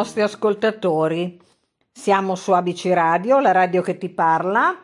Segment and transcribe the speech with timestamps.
[0.00, 1.38] nostri ascoltatori.
[1.92, 4.74] Siamo su ABC Radio, la radio che ti parla,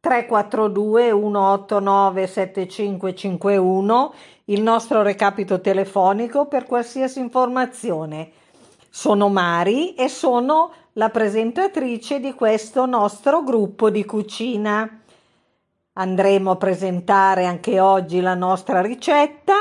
[0.00, 4.14] 342 189 7551,
[4.46, 8.30] il nostro recapito telefonico per qualsiasi informazione.
[8.88, 15.00] Sono Mari e sono la presentatrice di questo nostro gruppo di cucina.
[15.92, 19.54] Andremo a presentare anche oggi la nostra ricetta.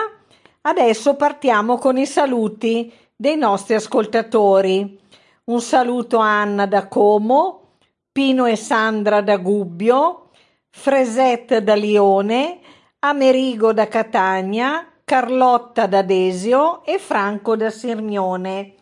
[0.61, 2.89] Adesso partiamo con i saluti
[3.23, 4.99] dei nostri ascoltatori.
[5.45, 7.75] Un saluto a Anna da Como,
[8.13, 10.29] Pino e Sandra da Gubbio,
[10.69, 12.61] Fresette da Lione,
[12.99, 18.75] Amerigo da Catania, Carlotta da Desio e Franco da Sirmione.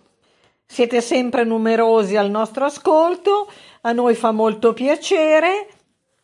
[0.64, 3.52] Siete sempre numerosi al nostro ascolto,
[3.82, 5.67] a noi fa molto piacere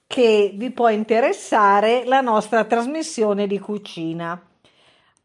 [0.05, 4.39] che vi può interessare la nostra trasmissione di cucina.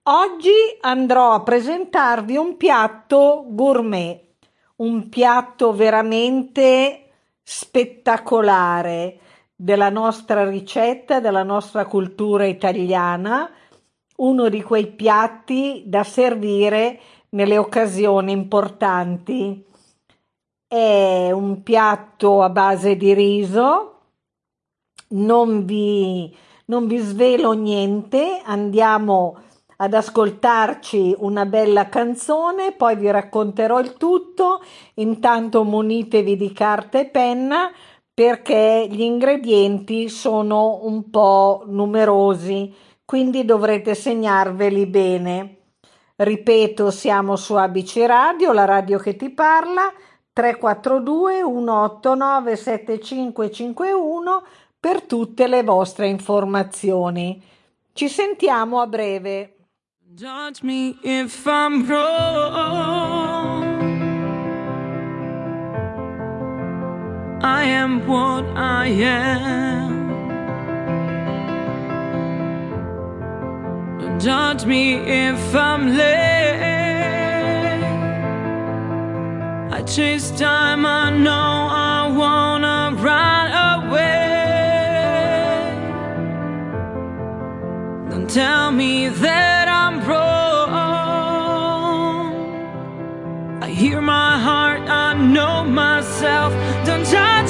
[0.04, 4.30] Oggi andrò a presentarvi un piatto gourmet,
[4.82, 9.18] un piatto veramente spettacolare
[9.54, 13.48] della nostra ricetta, della nostra cultura italiana,
[14.16, 19.64] uno di quei piatti da servire nelle occasioni importanti.
[20.66, 24.00] È un piatto a base di riso,
[25.10, 26.34] non vi,
[26.66, 29.42] non vi svelo niente, andiamo a
[29.82, 34.62] ad ascoltarci una bella canzone, poi vi racconterò il tutto.
[34.94, 37.68] Intanto munitevi di carta e penna
[38.14, 42.72] perché gli ingredienti sono un po' numerosi,
[43.04, 45.56] quindi dovrete segnarveli bene.
[46.14, 49.92] Ripeto, siamo su ABC Radio, la radio che ti parla,
[50.32, 54.42] 342 189 7551
[54.78, 57.42] per tutte le vostre informazioni.
[57.92, 59.51] Ci sentiamo a breve.
[60.14, 63.64] Judge me if I'm wrong.
[67.42, 70.10] I am what I am.
[74.20, 76.60] Judge me if I'm late.
[79.72, 83.50] I chase time, I know I wanna run
[83.80, 84.10] away.
[88.10, 89.51] Don't tell me that.
[95.32, 96.52] Know myself.
[96.84, 97.41] Don't judge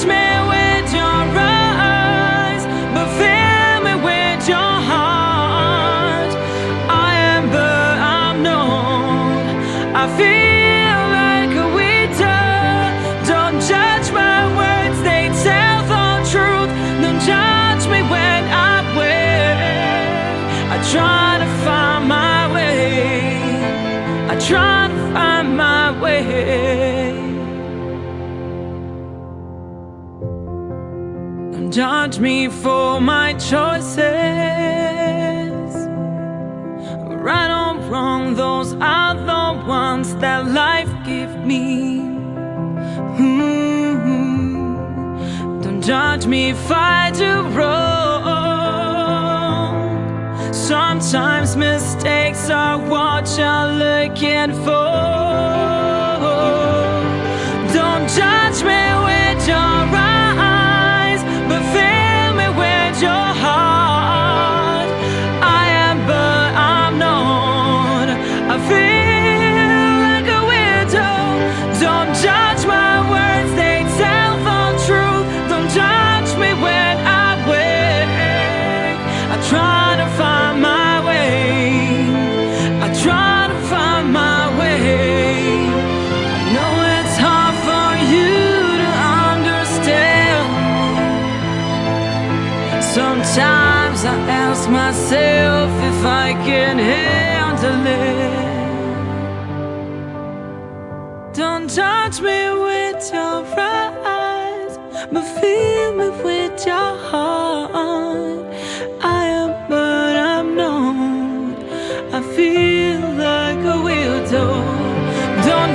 [31.72, 34.03] judge me for my choices.
[37.27, 42.00] Right or wrong, those are the ones that life gives me.
[43.16, 44.03] Mm-hmm.
[45.62, 47.73] Don't judge me if I do wrong.
[50.52, 54.93] Sometimes mistakes are what you're looking for.
[57.73, 60.01] Don't judge me with your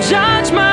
[0.10, 0.67] judge my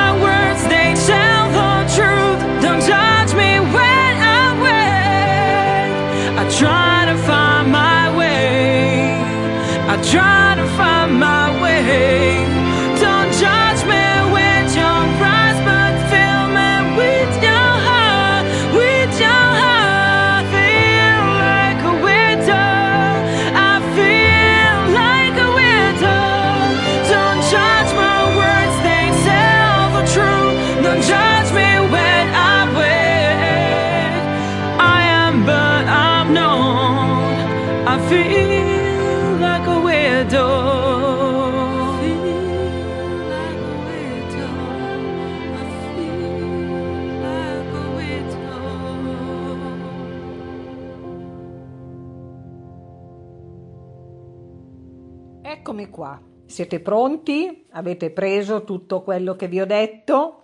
[55.67, 56.21] Eccomi qua.
[56.45, 57.65] Siete pronti?
[57.71, 60.43] Avete preso tutto quello che vi ho detto?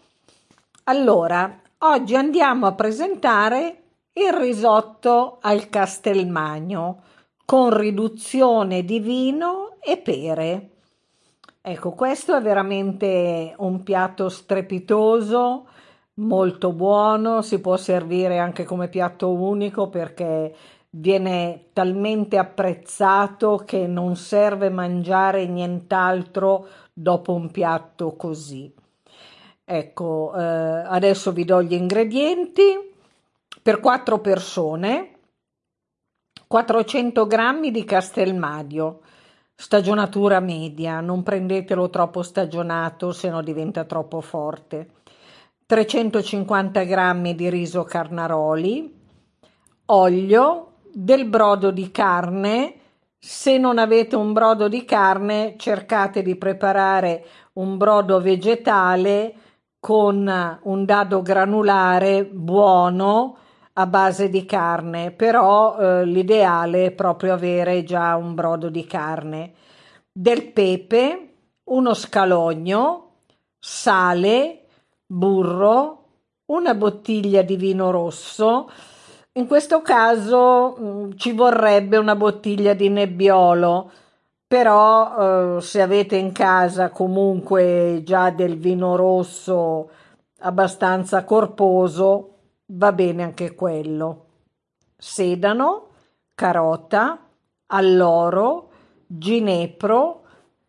[0.85, 3.83] Allora, oggi andiamo a presentare
[4.13, 7.03] il risotto al castelmagno
[7.45, 10.69] con riduzione di vino e pere.
[11.61, 15.67] Ecco, questo è veramente un piatto strepitoso,
[16.15, 20.55] molto buono, si può servire anche come piatto unico perché
[20.93, 28.73] viene talmente apprezzato che non serve mangiare nient'altro dopo un piatto così.
[29.63, 32.93] Ecco, eh, adesso vi do gli ingredienti
[33.61, 35.07] per quattro persone.
[36.47, 38.99] 400 grammi di castelmadio,
[39.55, 44.95] stagionatura media, non prendetelo troppo stagionato se no diventa troppo forte.
[45.65, 48.93] 350 grammi di riso carnaroli,
[49.85, 52.75] olio, del brodo di carne.
[53.17, 59.33] Se non avete un brodo di carne, cercate di preparare un brodo vegetale
[59.79, 63.37] con un dado granulare buono
[63.73, 69.53] a base di carne, però eh, l'ideale è proprio avere già un brodo di carne,
[70.11, 71.33] del pepe,
[71.65, 73.11] uno scalogno,
[73.57, 74.65] sale,
[75.05, 75.97] burro,
[76.45, 78.69] una bottiglia di vino rosso,
[79.33, 83.91] in questo caso mh, mm, ci vorrebbe una bottiglia di nebbiolo,
[84.45, 89.89] però eh, se avete in casa comunque già del vino rosso
[90.39, 92.35] abbastanza corposo,
[92.67, 94.25] va bene anche quello.
[94.97, 95.89] Sedano,
[96.35, 97.27] carota,
[97.67, 98.69] alloro,
[99.07, 100.23] ginepro,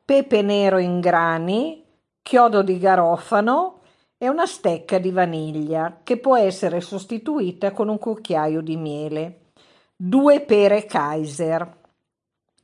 [0.05, 1.85] pepe nero in grani,
[2.23, 3.82] chiodo di garofano,
[4.23, 9.51] e una stecca di vaniglia che può essere sostituita con un cucchiaio di miele.
[9.97, 11.79] Due pere Kaiser.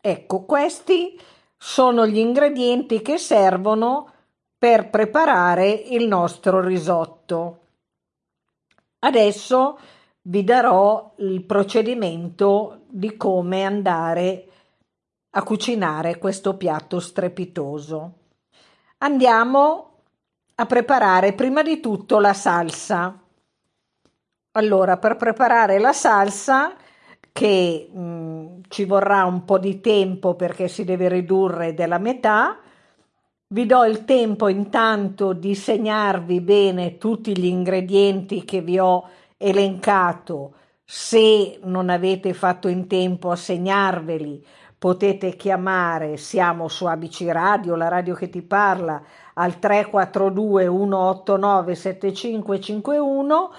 [0.00, 1.20] Ecco, questi
[1.56, 4.08] sono gli ingredienti che servono
[4.56, 7.62] per preparare il nostro risotto.
[9.00, 9.81] Adesso
[10.22, 14.49] vi darò il procedimento di come andare
[15.30, 18.12] a cucinare questo piatto strepitoso.
[18.99, 19.88] Andiamo
[20.61, 23.17] a preparare prima di tutto la salsa.
[24.53, 26.75] Allora, per preparare la salsa,
[27.31, 32.59] che mh, ci vorrà un po' di tempo perché si deve ridurre della metà,
[33.50, 40.55] vi do il tempo intanto di segnarvi bene tutti gli ingredienti che vi ho elencato.
[40.85, 44.45] Se non avete fatto in tempo a segnarveli,
[44.79, 49.03] potete chiamare, siamo su ABC Radio, la radio che ti parla,
[49.38, 53.52] al 342 189 7551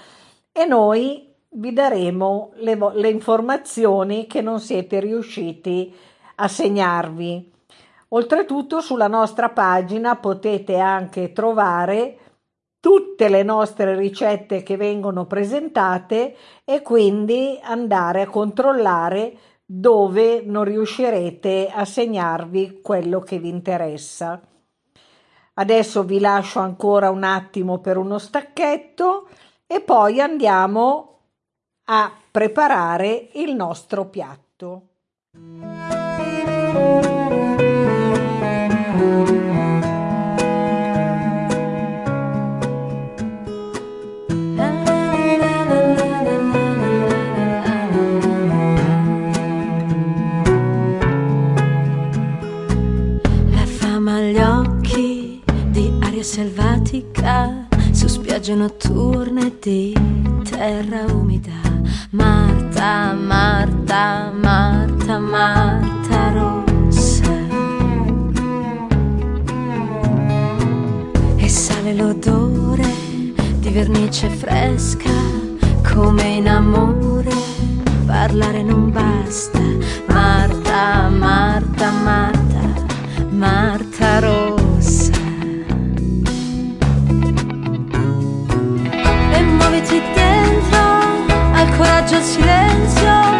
[0.51, 5.93] e noi vi daremo le, le informazioni che non siete riusciti
[6.36, 7.51] a segnarvi.
[8.09, 12.17] Oltretutto sulla nostra pagina potete anche trovare
[12.79, 21.69] tutte le nostre ricette che vengono presentate e quindi andare a controllare dove non riuscirete
[21.71, 24.41] a segnarvi quello che vi interessa.
[25.59, 29.27] Adesso vi lascio ancora un attimo per uno stacchetto
[29.67, 31.19] e poi andiamo
[31.89, 34.83] a preparare il nostro piatto.
[56.89, 59.93] Selvatica su spiagge notturne di
[60.50, 61.51] terra umida.
[62.12, 67.31] Marta, Marta, Marta, Marta rossa.
[71.36, 72.91] E sale l'odore
[73.60, 75.12] di vernice fresca
[75.93, 77.31] come in amore.
[78.05, 79.60] Parlare non basta.
[80.08, 81.78] Marta, Marta,
[92.11, 93.38] al coraggio al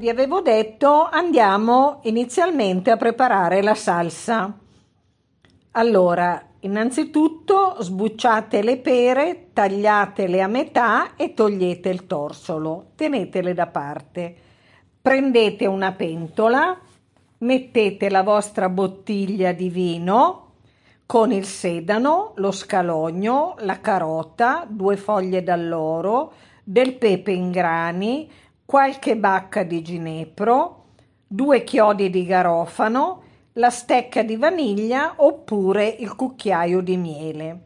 [0.00, 4.50] vi avevo detto, andiamo inizialmente a preparare la salsa.
[5.72, 14.34] Allora, innanzitutto sbucciate le pere, tagliatele a metà e togliete il torsolo, tenetele da parte.
[15.02, 16.80] Prendete una pentola,
[17.38, 20.46] mettete la vostra bottiglia di vino
[21.04, 26.32] con il sedano, lo scalogno, la carota, due foglie d'alloro,
[26.64, 28.30] del pepe in grani,
[28.70, 30.84] qualche bacca di ginepro,
[31.26, 33.22] due chiodi di garofano,
[33.54, 37.60] la stecca di vaniglia oppure il cucchiaio di miele.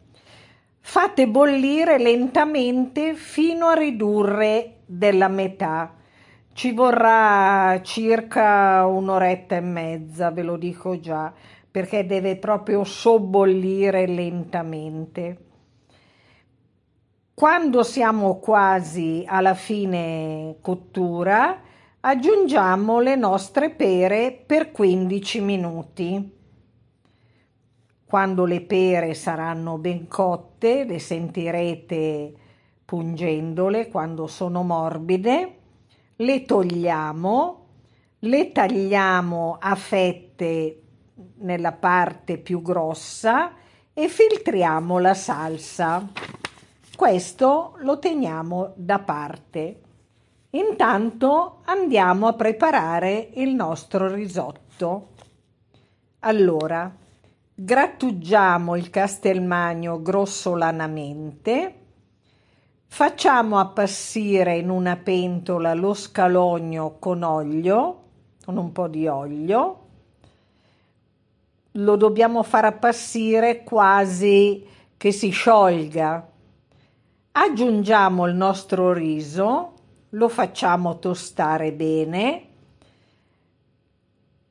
[0.80, 5.92] Fate bollire lentamente fino a ridurre della metà.
[6.54, 11.30] Ci vorrà circa un'oretta e mezza, ve lo dico già,
[11.70, 15.43] perché deve proprio sobbollire lentamente.
[17.34, 21.60] Quando siamo quasi alla fine cottura,
[21.98, 26.32] aggiungiamo le nostre pere per 15 minuti.
[28.04, 32.32] Quando le pere saranno ben cotte, le sentirete
[32.84, 35.56] pungendole quando sono morbide,
[36.14, 37.66] le togliamo,
[38.20, 40.82] le tagliamo a fette
[41.38, 43.54] nella parte più grossa
[43.92, 46.08] e filtriamo la salsa.
[46.96, 49.80] Questo lo teniamo da parte.
[50.50, 55.08] Intanto andiamo a preparare il nostro risotto.
[56.20, 56.94] Allora,
[57.52, 61.74] grattugiamo il castelmagno grossolanamente,
[62.86, 68.02] facciamo appassire in una pentola lo scalogno con olio,
[68.44, 69.80] con un po' di olio,
[71.72, 74.64] lo dobbiamo far appassire quasi
[74.96, 76.28] che si sciolga
[77.36, 79.72] Aggiungiamo il nostro riso,
[80.10, 82.48] lo facciamo tostare bene,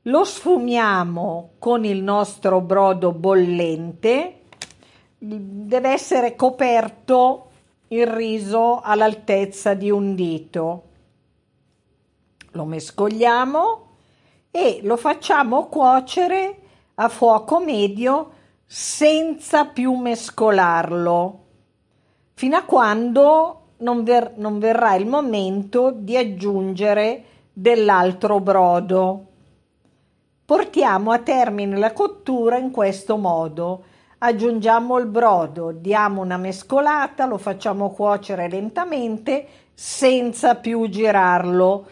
[0.02, 4.42] lo sfumiamo con il nostro brodo bollente,
[5.18, 7.52] deve essere coperto
[7.88, 10.84] il riso all'altezza di un dito.
[12.52, 13.88] Lo mescoliamo
[14.52, 16.60] e lo facciamo cuocere
[16.96, 18.32] a fuoco medio
[18.66, 21.43] senza più mescolarlo
[22.44, 27.24] fino a quando non, ver- non verrà il momento di aggiungere
[27.54, 29.26] dell'altro brodo.
[30.44, 33.84] Portiamo a termine la cottura in questo modo.
[34.18, 41.86] Aggiungiamo il brodo, diamo una mescolata, lo facciamo cuocere lentamente senza più girarlo.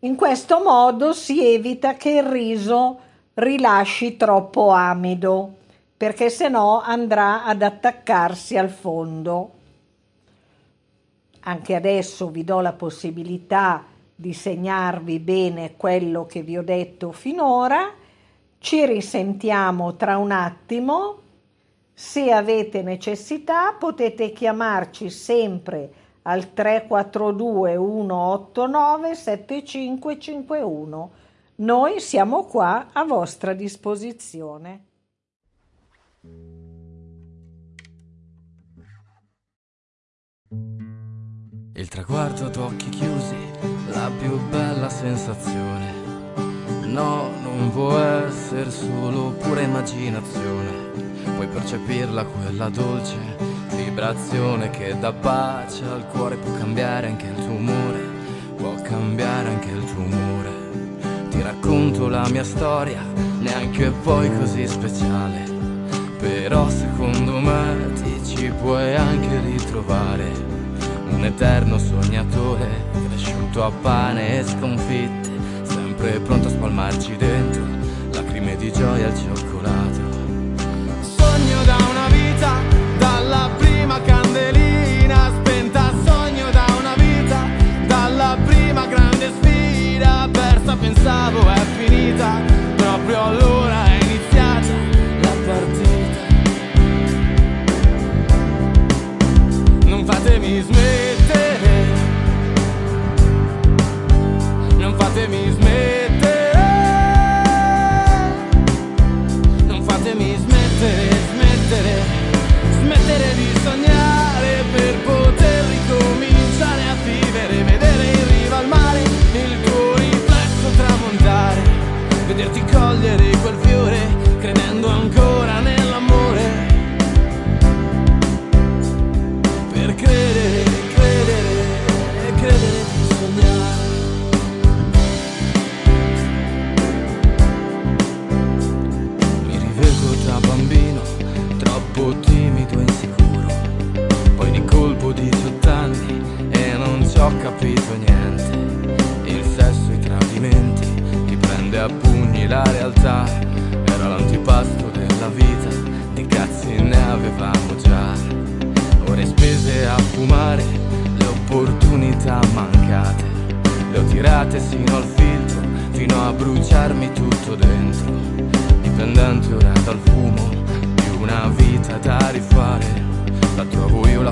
[0.00, 2.96] In questo modo si evita che il riso
[3.34, 5.54] rilasci troppo amido,
[5.96, 9.58] perché se no andrà ad attaccarsi al fondo
[11.40, 17.94] anche adesso vi do la possibilità di segnarvi bene quello che vi ho detto finora.
[18.58, 21.18] Ci risentiamo tra un attimo.
[21.94, 25.92] Se avete necessità potete chiamarci sempre
[26.22, 31.10] al 342 189 7551.
[31.56, 34.84] Noi siamo qua a vostra disposizione.
[41.80, 43.38] Il traguardo ad occhi chiusi,
[43.88, 45.94] la più bella sensazione.
[46.82, 50.70] No, non può essere solo pura immaginazione.
[51.36, 53.16] Puoi percepirla quella dolce
[53.74, 58.08] vibrazione che dà pace al cuore, può cambiare anche il tuo umore,
[58.58, 60.50] può cambiare anche il tuo umore.
[61.30, 63.02] Ti racconto la mia storia,
[63.38, 65.48] neanche poi così speciale.
[66.18, 70.49] Però secondo me ti ci puoi anche ritrovare
[71.10, 72.68] un eterno sognatore,
[73.08, 75.30] cresciuto a pane e sconfitte,
[75.62, 77.62] sempre pronto a spalmarci dentro
[78.12, 79.49] lacrime di gioia al cioccolato.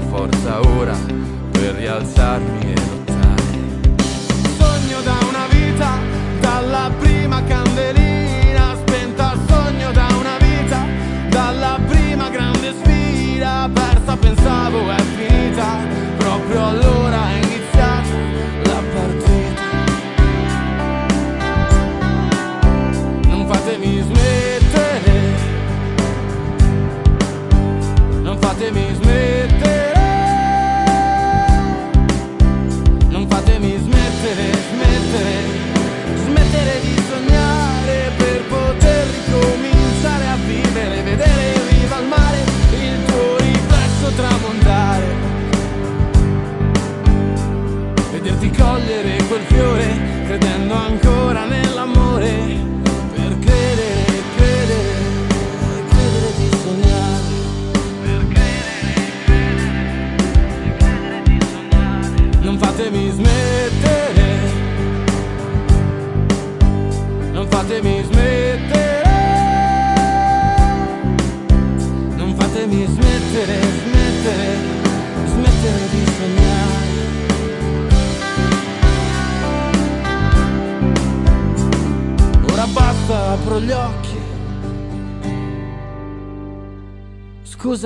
[0.09, 0.97] Forza ora
[1.51, 3.43] per rialzarmi e lottare.
[4.57, 5.99] Sogno da una vita,
[6.41, 7.98] dalla prima candelina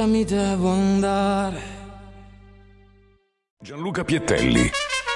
[0.03, 1.63] Scusami, devo andare.
[3.63, 4.69] Gianluca Piettelli.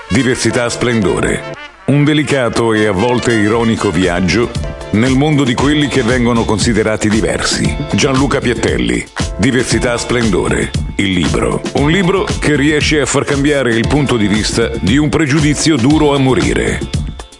[0.08, 1.54] Diversità splendore.
[1.86, 4.48] Un delicato e a volte ironico viaggio
[4.92, 7.76] nel mondo di quelli che vengono considerati diversi.
[7.94, 9.04] Gianluca Piettelli.
[9.38, 10.70] Diversità splendore.
[10.98, 11.60] Il libro.
[11.78, 16.14] Un libro che riesce a far cambiare il punto di vista di un pregiudizio duro
[16.14, 16.78] a morire.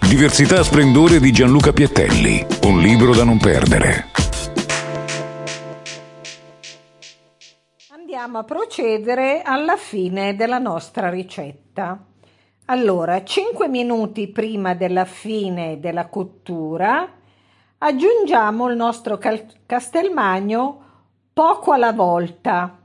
[0.01, 2.45] Diversità splendore di Gianluca Piettelli.
[2.63, 4.09] Un libro da non perdere.
[8.29, 11.97] A procedere alla fine della nostra ricetta.
[12.65, 17.09] Allora, 5 minuti prima della fine della cottura
[17.79, 19.21] aggiungiamo il nostro
[19.65, 20.83] castelmagno
[21.33, 22.77] poco alla volta.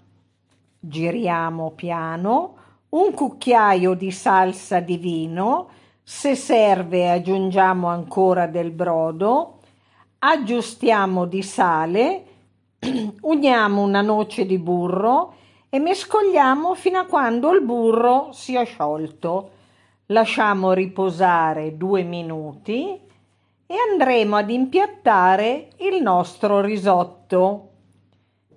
[0.80, 2.56] Giriamo piano,
[2.90, 5.70] un cucchiaio di salsa di vino,
[6.04, 9.58] se serve aggiungiamo ancora del brodo,
[10.20, 12.26] aggiustiamo di sale,
[13.22, 15.36] uniamo una noce di burro
[15.70, 19.52] e mescoliamo fino a quando il burro sia sciolto.
[20.08, 23.00] Lasciamo riposare due minuti
[23.68, 27.70] e andremo ad impiattare il nostro risotto.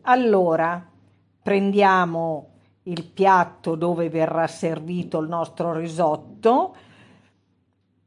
[0.03, 0.85] Allora,
[1.43, 2.49] prendiamo
[2.85, 6.75] il piatto dove verrà servito il nostro risotto,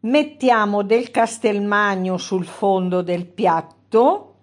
[0.01, 4.36] mettiamo del castelmagno sul fondo del piatto,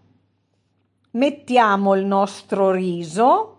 [1.14, 3.58] mettiamo il nostro riso,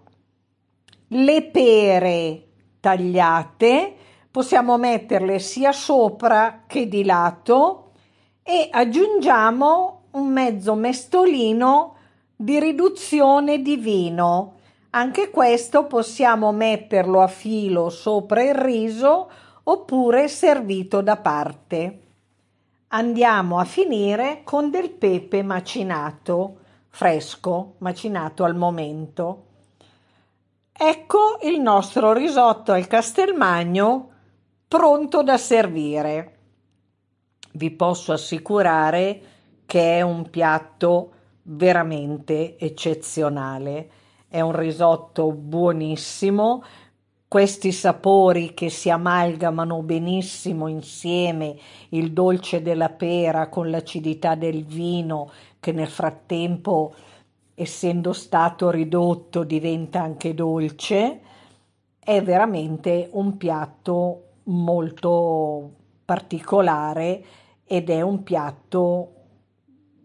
[1.09, 2.47] le pere
[2.79, 3.95] tagliate,
[4.31, 7.91] possiamo metterle sia sopra che di lato
[8.43, 11.95] e aggiungiamo un mezzo mestolino
[12.35, 14.53] di riduzione di vino.
[14.91, 19.29] Anche questo possiamo metterlo a filo sopra il riso
[19.63, 21.99] oppure servito da parte.
[22.89, 26.59] Andiamo a finire con del pepe macinato,
[26.95, 29.47] fresco, macinato al momento.
[30.71, 34.09] Ecco il nostro risotto al castelmagno
[34.65, 36.37] pronto da servire.
[37.51, 39.21] Vi posso assicurare
[39.65, 41.11] che è un piatto
[41.43, 43.89] veramente eccezionale.
[44.29, 46.63] È un risotto buonissimo,
[47.27, 51.57] questi sapori che si amalgamano benissimo insieme,
[51.89, 56.93] il dolce della pera con l'acidità del vino che nel frattempo,
[57.55, 61.21] essendo stato ridotto, diventa anche dolce,
[61.99, 65.71] è veramente un piatto molto
[66.05, 67.25] particolare
[67.65, 69.11] ed è un piatto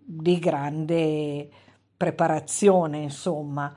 [0.03, 1.49] di grande
[1.97, 3.73] preparazione, insomma.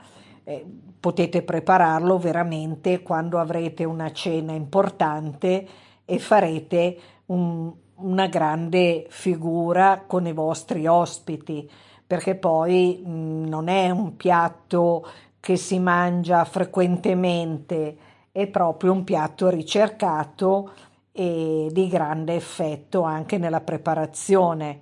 [0.46, 0.66] Eh,
[1.00, 5.68] potete prepararlo veramente quando avrete una cena importante
[6.06, 11.70] e farete un, una grande figura con i vostri ospiti,
[12.06, 15.06] perché poi mh, non è un piatto
[15.40, 17.98] che si mangia frequentemente,
[18.32, 20.72] è proprio un piatto ricercato
[21.12, 24.82] e di grande effetto anche nella preparazione.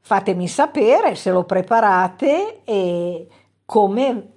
[0.00, 3.28] fatemi sapere se lo preparate e
[3.64, 4.28] come,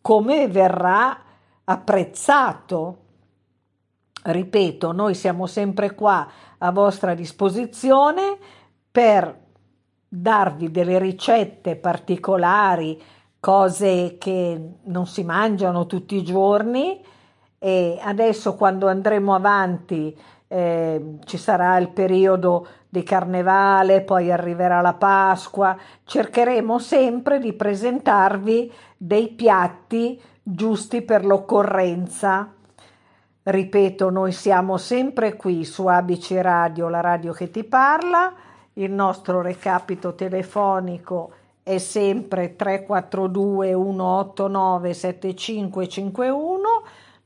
[0.00, 1.18] come verrà
[1.64, 2.98] apprezzato.
[4.22, 8.36] Ripeto, noi siamo sempre qua a vostra disposizione
[8.90, 9.48] per
[10.08, 13.00] darvi delle ricette particolari,
[13.38, 17.02] cose che non si mangiano tutti i giorni
[17.58, 20.18] e adesso quando andremo avanti
[20.52, 28.72] eh, ci sarà il periodo di carnevale, poi arriverà la Pasqua, cercheremo sempre di presentarvi
[28.96, 32.52] dei piatti giusti per l'occorrenza.
[33.44, 38.34] Ripeto, noi siamo sempre qui su ABC Radio, la radio che ti parla,
[38.72, 41.30] il nostro recapito telefonico
[41.62, 46.59] è sempre 342 189 7551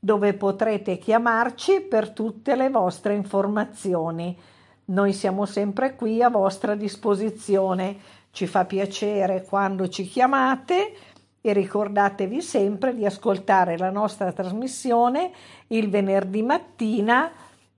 [0.05, 4.39] dove potrete chiamarci per tutte le vostre informazioni.
[4.87, 7.97] Noi siamo sempre qui a vostra disposizione.
[8.31, 10.95] Ci fa piacere quando ci chiamate
[11.41, 15.33] e ricordatevi sempre di ascoltare la nostra trasmissione
[15.69, 17.33] il venerdì mattina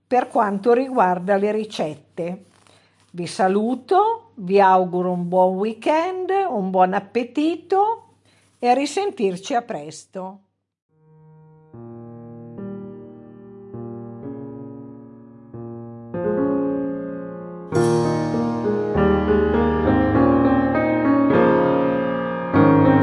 [0.05, 2.43] per quanto riguarda le ricette.
[3.11, 8.15] Vi saluto, vi auguro un buon weekend, un buon appetito
[8.59, 10.39] e a risentirci a presto.